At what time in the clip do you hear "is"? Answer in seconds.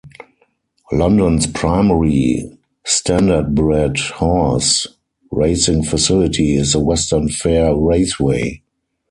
6.55-6.73